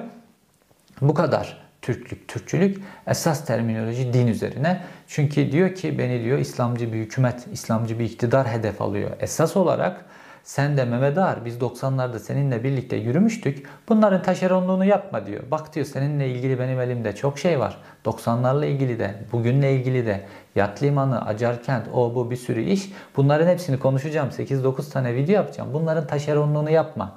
[1.02, 1.63] Bu kadar.
[1.84, 4.82] Türklük, Türkçülük esas terminoloji din üzerine.
[5.08, 9.12] Çünkü diyor ki beni diyor İslamcı bir hükümet, İslamcı bir iktidar hedef alıyor.
[9.20, 10.06] Esas olarak
[10.44, 13.66] sen de Mehmet Ağar biz 90'larda seninle birlikte yürümüştük.
[13.90, 15.44] Bunların taşeronluğunu yapma diyor.
[15.52, 17.78] Bak diyor seninle ilgili benim elimde çok şey var.
[18.06, 22.92] 90'larla ilgili de, bugünle ilgili de, yat limanı, Acarkent, o bu bir sürü iş.
[23.18, 24.30] Bunların hepsini konuşacağım.
[24.30, 25.70] 8-9 tane video yapacağım.
[25.74, 27.16] Bunların taşeronluğunu yapma.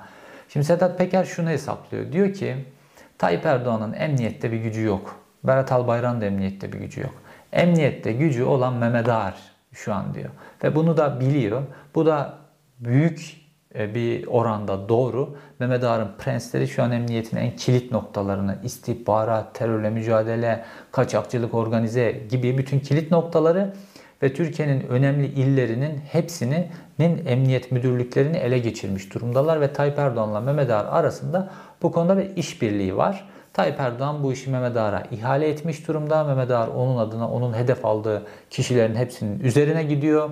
[0.48, 2.12] Şimdi Sedat Peker şunu hesaplıyor.
[2.12, 2.56] Diyor ki
[3.18, 5.20] Tayyip Erdoğan'ın emniyette bir gücü yok.
[5.44, 7.14] Berat Albayrak'ın da emniyette bir gücü yok.
[7.52, 9.34] Emniyette gücü olan Mehmet Ağar
[9.72, 10.30] şu an diyor.
[10.64, 11.62] Ve bunu da biliyor.
[11.94, 12.38] Bu da
[12.80, 15.36] büyük e, bir oranda doğru.
[15.58, 22.58] Mehmet Ağar'ın prensleri şu an emniyetin en kilit noktalarını istihbarat, terörle mücadele, kaçakçılık organize gibi
[22.58, 23.72] bütün kilit noktaları
[24.22, 26.66] ve Türkiye'nin önemli illerinin hepsinin
[27.26, 31.50] emniyet müdürlüklerini ele geçirmiş durumdalar ve Tayyip Erdoğan'la Mehmet Ağar arasında
[31.82, 33.28] bu konuda bir işbirliği var.
[33.52, 36.24] Tayyip Erdoğan bu işi Mehmet Ağar'a ihale etmiş durumda.
[36.24, 40.30] Mehmet Ağar onun adına onun hedef aldığı kişilerin hepsinin üzerine gidiyor.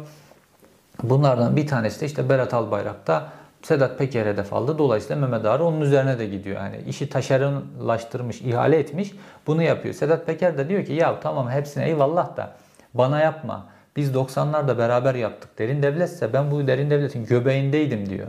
[1.03, 3.29] Bunlardan bir tanesi de işte Berat Albayrak'ta
[3.62, 4.79] Sedat Peker hedef aldı.
[4.79, 6.57] Dolayısıyla Mehmet Ağar onun üzerine de gidiyor.
[6.57, 9.12] Yani işi taşeronlaştırmış, ihale etmiş.
[9.47, 9.94] Bunu yapıyor.
[9.94, 12.53] Sedat Peker de diyor ki ya tamam hepsine eyvallah da
[12.94, 13.66] bana yapma.
[13.96, 15.59] Biz 90'larda beraber yaptık.
[15.59, 18.26] Derin devletse ben bu derin devletin göbeğindeydim diyor.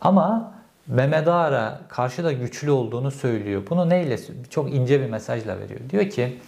[0.00, 0.52] Ama
[0.86, 3.62] Mehmet Ağar'a karşı da güçlü olduğunu söylüyor.
[3.70, 4.18] Bunu neyle?
[4.50, 5.80] Çok ince bir mesajla veriyor.
[5.90, 6.38] Diyor ki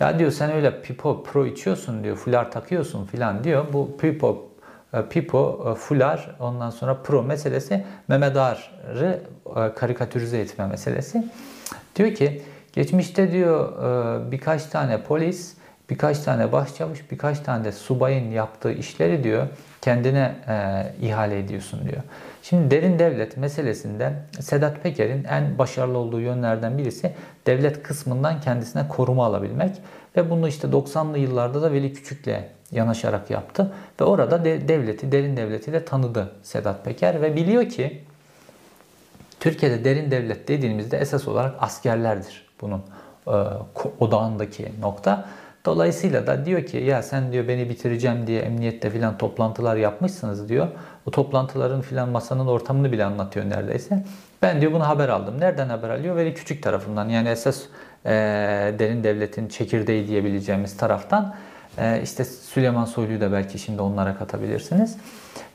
[0.00, 2.16] ya diyor sen öyle Pipo Pro içiyorsun diyor.
[2.16, 3.64] Fular takıyorsun filan diyor.
[3.72, 4.46] Bu Pipo
[4.92, 9.20] e, Pipo, e, Fular ondan sonra Pro meselesi Mehmet Ağar'ı
[9.56, 11.24] e, karikatürize etme meselesi.
[11.96, 13.72] Diyor ki geçmişte diyor
[14.32, 15.56] birkaç tane polis,
[15.90, 19.46] birkaç tane başçavuş, birkaç tane de subayın yaptığı işleri diyor
[19.82, 20.34] kendine
[21.00, 22.02] ihale ediyorsun diyor.
[22.42, 27.12] Şimdi derin devlet meselesinde Sedat Peker'in en başarılı olduğu yönlerden birisi
[27.46, 29.76] devlet kısmından kendisine koruma alabilmek
[30.16, 32.36] ve bunu işte 90'lı yıllarda da Veli Küçük'le
[32.72, 38.02] yanaşarak yaptı ve orada de, devleti, derin devleti de tanıdı Sedat Peker ve biliyor ki
[39.40, 42.82] Türkiye'de derin devlet dediğimizde esas olarak askerlerdir bunun
[43.26, 43.36] e,
[44.00, 45.28] odağındaki nokta.
[45.66, 50.68] Dolayısıyla da diyor ki ya sen diyor beni bitireceğim diye emniyette filan toplantılar yapmışsınız diyor.
[51.06, 54.04] O toplantıların filan masanın ortamını bile anlatıyor neredeyse.
[54.42, 55.40] Ben diyor bunu haber aldım.
[55.40, 56.16] Nereden haber alıyor?
[56.16, 57.62] Veli Küçük tarafından yani esas
[58.04, 58.10] e,
[58.78, 61.34] derin devletin çekirdeği diyebileceğimiz taraftan.
[61.78, 64.96] E, işte Süleyman Soylu'yu da belki şimdi onlara katabilirsiniz.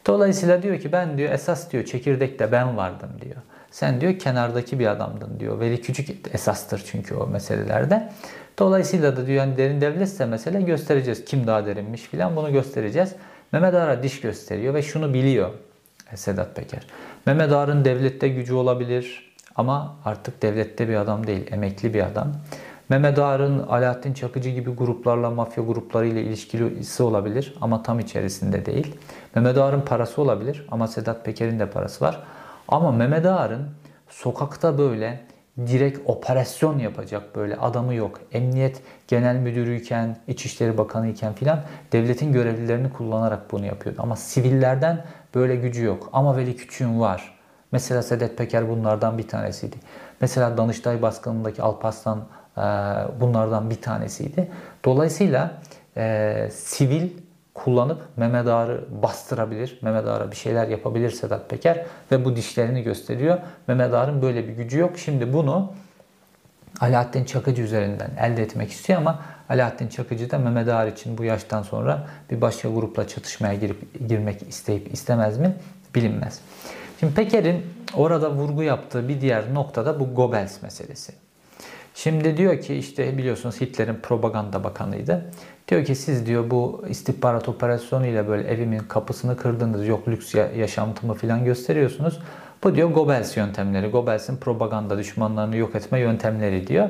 [0.08, 3.36] Dolayısıyla diyor ki ben diyor esas diyor çekirdekte ben vardım diyor.
[3.71, 5.60] Sen diyor kenardaki bir adamdın diyor.
[5.60, 8.10] Veli Küçük esastır çünkü o meselelerde.
[8.60, 11.25] Dolayısıyla da diyor yani derin devletse mesele göstereceğiz.
[11.25, 13.15] Kim daha derinmiş filan bunu göstereceğiz.
[13.51, 15.49] Mehmet Ağar'a diş gösteriyor ve şunu biliyor
[16.15, 16.88] Sedat Peker.
[17.25, 22.31] Mehmet Ağar'ın devlette gücü olabilir ama artık devlette bir adam değil, emekli bir adam.
[22.89, 28.95] Mehmet Ağar'ın Alaaddin Çakıcı gibi gruplarla, mafya gruplarıyla ilişkisi olabilir ama tam içerisinde değil.
[29.36, 32.23] Mehmet Ağar'ın parası olabilir ama Sedat Peker'in de parası var.
[32.71, 33.69] Ama Mehmet Ağar'ın
[34.10, 35.19] sokakta böyle
[35.57, 38.19] direkt operasyon yapacak böyle adamı yok.
[38.31, 41.60] Emniyet Genel Müdürüyken, İçişleri Bakanı iken filan
[41.91, 43.99] devletin görevlilerini kullanarak bunu yapıyordu.
[44.03, 45.05] Ama sivillerden
[45.36, 46.10] böyle gücü yok.
[46.13, 47.38] Ama Veli Küçük'ün var.
[47.71, 49.75] Mesela Sedat Peker bunlardan bir tanesiydi.
[50.21, 52.19] Mesela Danıştay Baskını'ndaki Alparslan
[52.57, 52.62] e,
[53.19, 54.51] bunlardan bir tanesiydi.
[54.86, 55.51] Dolayısıyla
[55.97, 57.10] e, sivil
[57.63, 59.80] kullanıp Mehmet Ağar'ı bastırabilir.
[59.82, 63.38] Mehmet Ağar'a bir şeyler yapabilir Sedat Peker ve bu dişlerini gösteriyor.
[63.67, 64.97] Mehmet Ağar'ın böyle bir gücü yok.
[64.97, 65.74] Şimdi bunu
[66.82, 69.19] Alaaddin Çakıcı üzerinden elde etmek istiyor ama
[69.50, 74.41] Alaaddin Çakıcı da Mehmet Ağar için bu yaştan sonra bir başka grupla çatışmaya girip girmek
[74.50, 75.56] isteyip istemez mi
[75.95, 76.39] bilinmez.
[77.00, 81.13] Şimdi Peker'in orada vurgu yaptığı bir diğer noktada bu Goebbels meselesi.
[81.95, 85.32] Şimdi diyor ki işte biliyorsunuz Hitler'in propaganda bakanıydı.
[85.71, 89.88] Diyor ki siz diyor bu istihbarat operasyonu ile böyle evimin kapısını kırdınız.
[89.88, 92.19] Yok lüks yaşantımı falan gösteriyorsunuz.
[92.63, 93.88] Bu diyor Goebbels yöntemleri.
[93.88, 96.89] Goebbels'in propaganda düşmanlarını yok etme yöntemleri diyor.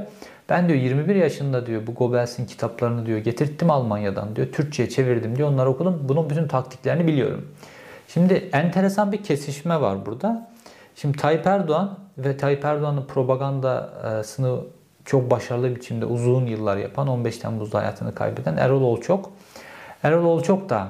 [0.50, 4.48] Ben diyor 21 yaşında diyor bu Goebbels'in kitaplarını diyor getirttim Almanya'dan diyor.
[4.52, 5.50] Türkçe'ye çevirdim diyor.
[5.50, 6.06] Onları okudum.
[6.10, 7.48] Bunun bütün taktiklerini biliyorum.
[8.08, 10.52] Şimdi enteresan bir kesişme var burada.
[10.96, 14.60] Şimdi Tayyip Erdoğan ve Tayyip Erdoğan'ın propagandasını
[15.12, 19.32] çok başarılı biçimde uzun yıllar yapan 15 Temmuz'da hayatını kaybeden Erol Olçok.
[20.04, 20.88] Erol Olçok da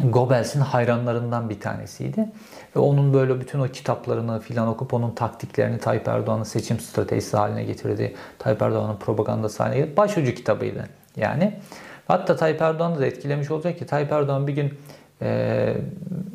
[0.00, 2.28] Goebbels'in hayranlarından bir tanesiydi.
[2.76, 7.64] Ve onun böyle bütün o kitaplarını filan okup onun taktiklerini Tayyip Erdoğan'ın seçim stratejisi haline
[7.64, 8.14] getirdi.
[8.38, 9.96] Tayyip Erdoğan'ın propagandası haline getirdi.
[9.96, 11.60] Başucu kitabıydı yani.
[12.08, 14.74] Hatta Tayyip Erdoğan'ı da etkilemiş olacak ki Tayyip Erdoğan bir gün
[15.22, 15.76] e,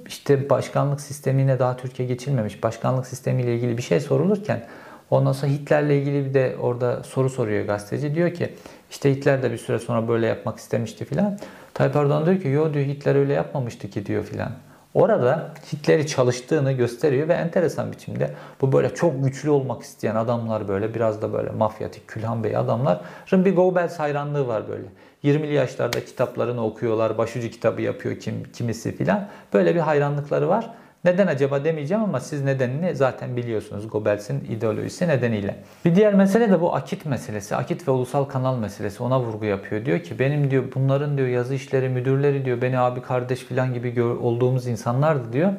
[0.08, 2.64] işte başkanlık sistemine daha Türkiye geçilmemiş.
[2.64, 4.68] Başkanlık sistemiyle ilgili bir şey sorulurken
[5.12, 8.16] Ondan sonra Hitler'le ilgili bir de orada soru soruyor gazeteci.
[8.16, 8.54] Diyor ki
[8.90, 11.40] işte Hitler de bir süre sonra böyle yapmak istemişti filan.
[11.74, 14.52] Tayyip Erdoğan diyor ki yo diyor Hitler öyle yapmamıştı ki diyor filan.
[14.94, 20.94] Orada Hitler'i çalıştığını gösteriyor ve enteresan biçimde bu böyle çok güçlü olmak isteyen adamlar böyle
[20.94, 24.86] biraz da böyle mafyatik Külhan Bey adamların bir Goebbels hayranlığı var böyle.
[25.24, 29.28] 20'li yaşlarda kitaplarını okuyorlar, başucu kitabı yapıyor kim kimisi filan.
[29.54, 30.70] Böyle bir hayranlıkları var.
[31.06, 35.56] Neden acaba demeyeceğim ama siz nedenini zaten biliyorsunuz Goebbels'in ideolojisi nedeniyle.
[35.86, 37.56] Bir diğer mesele de bu akit meselesi.
[37.56, 39.86] Akit ve ulusal kanal meselesi ona vurgu yapıyor.
[39.86, 44.04] Diyor ki benim diyor bunların diyor yazı işleri müdürleri diyor beni abi kardeş falan gibi
[44.04, 45.54] olduğumuz insanlardı diyor.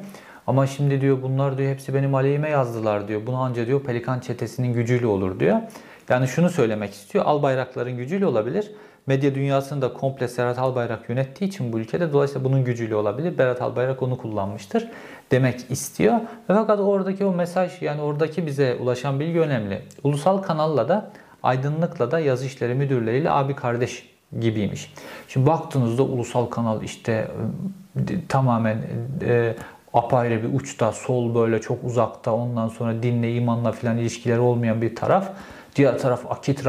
[0.47, 3.21] Ama şimdi diyor bunlar diyor hepsi benim aleyhime yazdılar diyor.
[3.27, 5.57] Bunu anca diyor Pelikan çetesinin gücüyle olur diyor.
[6.09, 7.25] Yani şunu söylemek istiyor.
[7.25, 8.71] Al bayrakların gücüyle olabilir
[9.07, 13.37] medya dünyasını da komple Serhat Albayrak yönettiği için bu ülkede dolayısıyla bunun gücüyle olabilir.
[13.37, 14.89] Berat Albayrak onu kullanmıştır
[15.31, 16.13] demek istiyor.
[16.13, 19.81] Ve fakat oradaki o mesaj yani oradaki bize ulaşan bilgi önemli.
[20.03, 21.11] Ulusal kanalla da
[21.43, 24.93] aydınlıkla da yazı işleri müdürleriyle abi kardeş gibiymiş.
[25.27, 27.27] Şimdi baktığınızda ulusal kanal işte
[27.95, 28.77] e, tamamen
[29.21, 29.55] e,
[29.93, 34.95] apayrı bir uçta, sol böyle çok uzakta, ondan sonra dinle, imanla filan ilişkileri olmayan bir
[34.95, 35.29] taraf.
[35.75, 36.65] Diğer taraf akit,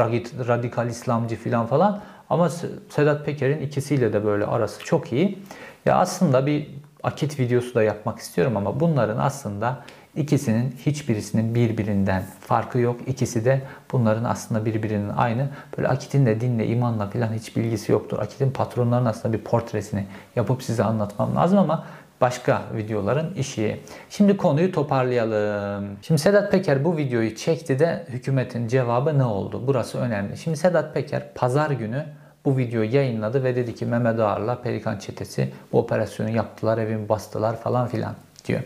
[0.47, 2.01] radikal İslamcı filan falan.
[2.29, 2.49] Ama
[2.89, 5.39] Sedat Peker'in ikisiyle de böyle arası çok iyi.
[5.85, 6.67] Ya aslında bir
[7.03, 9.83] akit videosu da yapmak istiyorum ama bunların aslında
[10.15, 12.99] ikisinin hiçbirisinin birbirinden farkı yok.
[13.07, 13.61] İkisi de
[13.91, 15.49] bunların aslında birbirinin aynı.
[15.77, 18.19] Böyle akitin de dinle, imanla falan hiç bilgisi yoktur.
[18.19, 21.85] Akitin patronlarının aslında bir portresini yapıp size anlatmam lazım ama
[22.21, 23.79] başka videoların işi.
[24.09, 25.97] Şimdi konuyu toparlayalım.
[26.01, 29.61] Şimdi Sedat Peker bu videoyu çekti de hükümetin cevabı ne oldu?
[29.67, 30.37] Burası önemli.
[30.37, 32.05] Şimdi Sedat Peker pazar günü
[32.45, 37.57] bu videoyu yayınladı ve dedi ki Mehmet Ağar'la Pelikan çetesi bu operasyonu yaptılar, evimi bastılar
[37.57, 38.61] falan filan diyor.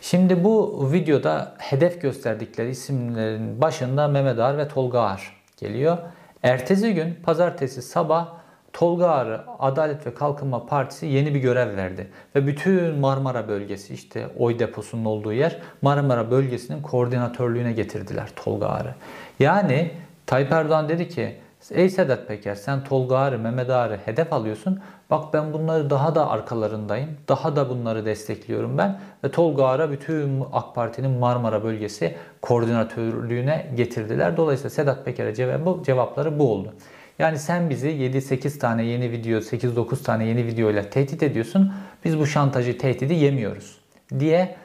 [0.00, 5.98] Şimdi bu videoda hedef gösterdikleri isimlerin başında Mehmet Ağar ve Tolga Ağar geliyor.
[6.42, 8.37] Ertesi gün pazartesi sabah
[8.78, 12.08] Tolga Ağrı Adalet ve Kalkınma Partisi yeni bir görev verdi.
[12.34, 18.94] Ve bütün Marmara bölgesi işte oy deposunun olduğu yer Marmara bölgesinin koordinatörlüğüne getirdiler Tolga Ağrı.
[19.38, 19.90] Yani
[20.26, 21.36] Tayyip Erdoğan dedi ki
[21.70, 24.80] Ey Sedat Peker sen Tolga Ağrı, Mehmet Ağrı hedef alıyorsun.
[25.10, 27.10] Bak ben bunları daha da arkalarındayım.
[27.28, 29.00] Daha da bunları destekliyorum ben.
[29.24, 34.36] Ve Tolga Ağrı bütün AK Parti'nin Marmara bölgesi koordinatörlüğüne getirdiler.
[34.36, 36.74] Dolayısıyla Sedat Peker'e cevabı, cevapları bu oldu.
[37.18, 41.72] Yani sen bizi 7-8 tane yeni video, 8-9 tane yeni video ile tehdit ediyorsun.
[42.04, 43.78] Biz bu şantajı, tehdidi yemiyoruz
[44.18, 44.56] diye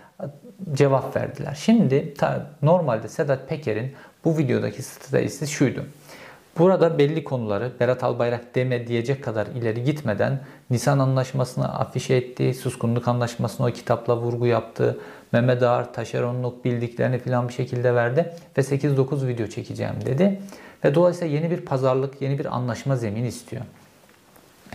[0.74, 1.58] cevap verdiler.
[1.60, 3.94] Şimdi ta, normalde Sedat Peker'in
[4.26, 5.86] bu videodaki stratejisi şuydu.
[6.58, 10.40] Burada belli konuları Berat Albayrak deme diyecek kadar ileri gitmeden
[10.70, 15.00] Nisan Anlaşması'nı afişe etti, Suskunluk Anlaşması'na o kitapla vurgu yaptı,
[15.32, 20.40] Mehmet Ağar taşeronluk bildiklerini falan bir şekilde verdi ve 8-9 video çekeceğim dedi.
[20.84, 23.62] Ve dolayısıyla yeni bir pazarlık, yeni bir anlaşma zemini istiyor.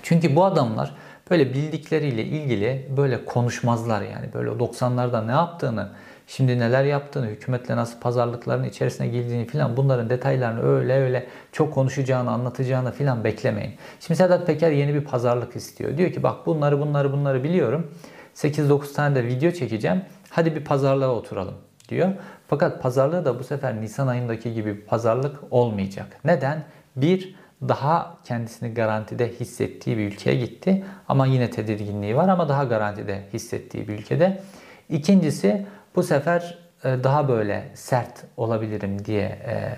[0.02, 0.94] Çünkü bu adamlar
[1.30, 4.32] böyle bildikleriyle ilgili böyle konuşmazlar yani.
[4.34, 5.88] Böyle 90'larda ne yaptığını,
[6.26, 12.30] şimdi neler yaptığını, hükümetle nasıl pazarlıkların içerisine girdiğini filan bunların detaylarını öyle öyle çok konuşacağını,
[12.30, 13.74] anlatacağını filan beklemeyin.
[14.00, 15.98] Şimdi Sedat Peker yeni bir pazarlık istiyor.
[15.98, 17.90] Diyor ki bak bunları bunları bunları biliyorum.
[18.34, 20.02] 8-9 tane de video çekeceğim.
[20.30, 21.54] Hadi bir pazarlığa oturalım
[21.88, 22.08] diyor.
[22.48, 26.06] Fakat pazarlığı da bu sefer Nisan ayındaki gibi pazarlık olmayacak.
[26.24, 26.64] Neden?
[26.96, 27.34] Bir,
[27.68, 30.84] daha kendisini garantide hissettiği bir ülkeye gitti.
[31.08, 34.40] Ama yine tedirginliği var ama daha garantide hissettiği bir ülkede.
[34.88, 39.74] İkincisi bu sefer e, daha böyle sert olabilirim diye e,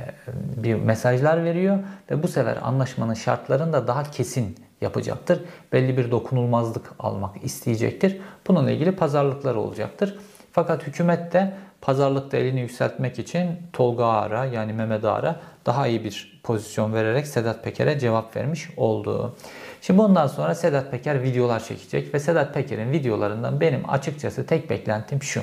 [0.63, 1.79] bir mesajlar veriyor
[2.11, 5.45] ve bu sefer anlaşmanın şartlarını da daha kesin yapacaktır.
[5.73, 8.21] Belli bir dokunulmazlık almak isteyecektir.
[8.49, 10.19] Bununla ilgili pazarlıklar olacaktır.
[10.53, 16.41] Fakat hükümet de pazarlıkta elini yükseltmek için Tolga Ağar'a yani Mehmet Ağar'a daha iyi bir
[16.43, 19.37] pozisyon vererek Sedat Peker'e cevap vermiş oldu.
[19.81, 25.23] Şimdi bundan sonra Sedat Peker videolar çekecek ve Sedat Peker'in videolarından benim açıkçası tek beklentim
[25.23, 25.43] şu.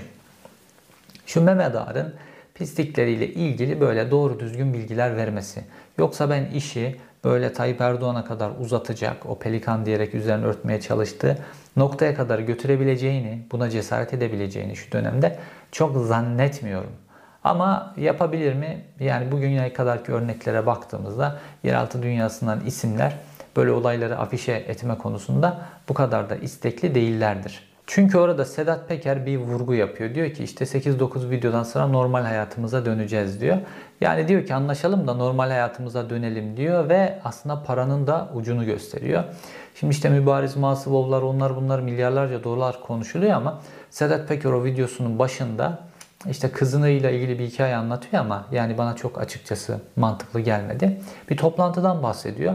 [1.26, 2.14] Şu Mehmet Ağar'ın
[2.56, 5.64] pislikleriyle ilgili böyle doğru düzgün bilgiler vermesi.
[5.98, 11.38] Yoksa ben işi böyle Tayyip Erdoğan'a kadar uzatacak, o pelikan diyerek üzerine örtmeye çalıştığı
[11.76, 15.40] noktaya kadar götürebileceğini, buna cesaret edebileceğini şu dönemde
[15.72, 16.92] çok zannetmiyorum.
[17.44, 18.86] Ama yapabilir mi?
[19.00, 23.14] Yani bugüne kadarki örneklere baktığımızda yeraltı dünyasından isimler
[23.56, 27.67] böyle olayları afişe etme konusunda bu kadar da istekli değillerdir.
[27.88, 30.16] Çünkü orada Sedat Peker bir vurgu yapıyor.
[30.16, 33.58] Diyor ki işte 8-9 videodan sonra normal hayatımıza döneceğiz diyor.
[34.02, 39.24] Yani diyor ki anlaşalım da normal hayatımıza dönelim diyor ve aslında paranın da ucunu gösteriyor.
[39.76, 45.80] Şimdi işte mübariz masıvovlar onlar bunlar milyarlarca dolar konuşuluyor ama Sedat Peker o videosunun başında
[46.30, 51.02] işte kızınıyla ilgili bir hikaye anlatıyor ama yani bana çok açıkçası mantıklı gelmedi.
[51.30, 52.54] Bir toplantıdan bahsediyor.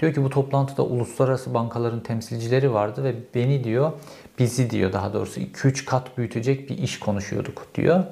[0.00, 3.92] Diyor ki bu toplantıda uluslararası bankaların temsilcileri vardı ve beni diyor,
[4.38, 8.04] bizi diyor daha doğrusu 2-3 kat büyütecek bir iş konuşuyorduk diyor.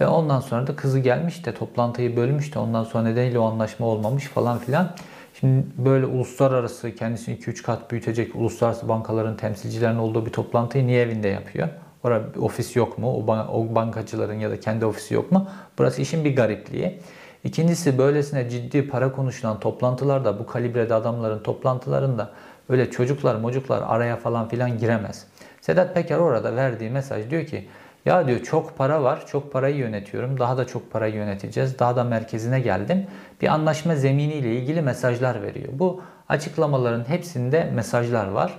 [0.00, 3.86] Ve ondan sonra da kızı gelmiş de toplantıyı bölmüş de ondan sonra nedeniyle o anlaşma
[3.86, 4.96] olmamış falan filan.
[5.40, 11.28] Şimdi böyle uluslararası kendisini 2-3 kat büyütecek uluslararası bankaların temsilcilerinin olduğu bir toplantıyı niye evinde
[11.28, 11.68] yapıyor?
[12.04, 13.14] Orada ofis yok mu?
[13.14, 15.48] O, o bankacıların ya da kendi ofisi yok mu?
[15.78, 17.00] Burası işin bir garipliği.
[17.44, 22.30] İkincisi böylesine ciddi para konuşulan toplantılarda bu kalibrede adamların toplantılarında
[22.68, 25.26] öyle çocuklar mocuklar araya falan filan giremez.
[25.62, 27.68] Sedat Peker orada verdiği mesaj diyor ki
[28.04, 32.04] ya diyor çok para var, çok parayı yönetiyorum, daha da çok parayı yöneteceğiz, daha da
[32.04, 33.06] merkezine geldim.
[33.42, 35.68] Bir anlaşma zeminiyle ilgili mesajlar veriyor.
[35.72, 38.58] Bu açıklamaların hepsinde mesajlar var.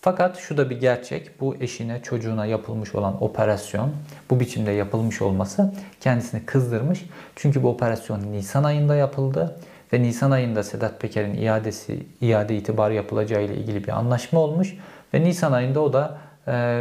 [0.00, 1.40] Fakat şu da bir gerçek.
[1.40, 3.92] Bu eşine, çocuğuna yapılmış olan operasyon,
[4.30, 7.04] bu biçimde yapılmış olması kendisini kızdırmış.
[7.36, 9.56] Çünkü bu operasyon Nisan ayında yapıldı
[9.92, 14.74] ve Nisan ayında Sedat Peker'in iadesi, iade itibarı yapılacağı ile ilgili bir anlaşma olmuş
[15.14, 16.18] ve Nisan ayında o da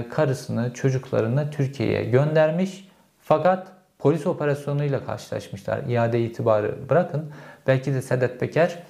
[0.10, 2.88] karısını, çocuklarını Türkiye'ye göndermiş.
[3.22, 3.68] Fakat
[4.00, 5.84] polis operasyonuyla karşılaşmışlar.
[5.84, 7.32] İade itibarı bırakın.
[7.68, 8.84] Belki de Sedat Peker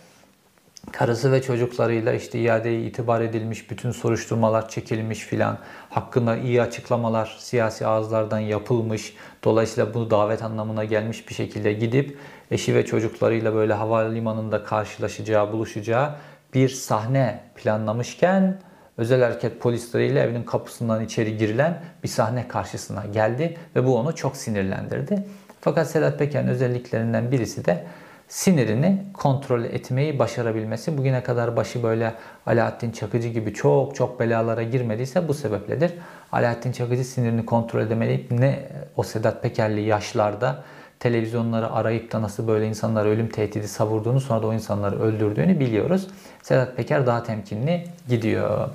[0.91, 5.57] karısı ve çocuklarıyla işte iadeye itibar edilmiş, bütün soruşturmalar çekilmiş filan,
[5.89, 9.13] hakkında iyi açıklamalar siyasi ağızlardan yapılmış.
[9.43, 12.17] Dolayısıyla bu davet anlamına gelmiş bir şekilde gidip
[12.51, 16.15] eşi ve çocuklarıyla böyle havalimanında karşılaşacağı, buluşacağı
[16.53, 18.59] bir sahne planlamışken
[18.97, 24.37] özel hareket polisleriyle evinin kapısından içeri girilen bir sahne karşısına geldi ve bu onu çok
[24.37, 25.25] sinirlendirdi.
[25.61, 27.83] Fakat Sedat Peker'in özelliklerinden birisi de
[28.27, 30.97] sinirini kontrol etmeyi başarabilmesi.
[30.97, 32.13] Bugüne kadar başı böyle
[32.45, 35.91] Alaaddin Çakıcı gibi çok çok belalara girmediyse bu sebepledir.
[36.31, 38.59] Alaaddin Çakıcı sinirini kontrol edemeyip ne
[38.95, 40.63] o Sedat Pekerli yaşlarda
[41.03, 46.07] televizyonları arayıp da nasıl böyle insanlara ölüm tehdidi savurduğunu sonra da o insanları öldürdüğünü biliyoruz.
[46.41, 48.69] Sedat Peker daha temkinli gidiyor.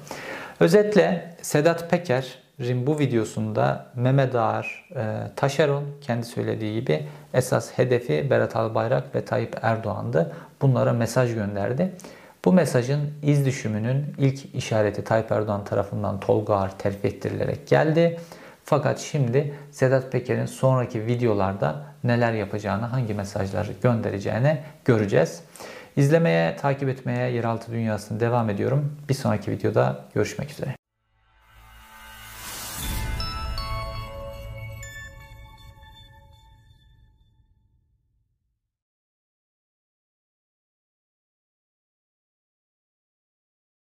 [0.60, 5.02] Özetle Sedat Peker'in bu videosunda Mehmet Ağar, e,
[5.36, 10.32] Taşeron kendi söylediği gibi esas hedefi Berat Albayrak ve Tayyip Erdoğan'dı.
[10.62, 11.92] Bunlara mesaj gönderdi.
[12.44, 18.18] Bu mesajın iz düşümünün ilk işareti Tayyip Erdoğan tarafından Tolga Ağar terfi ettirilerek geldi.
[18.68, 25.42] Fakat şimdi Sedat Peker'in sonraki videolarda neler yapacağını, hangi mesajları göndereceğini göreceğiz.
[25.96, 28.96] İzlemeye, takip etmeye Yeraltı Dünyası'nı devam ediyorum.
[29.08, 30.77] Bir sonraki videoda görüşmek üzere.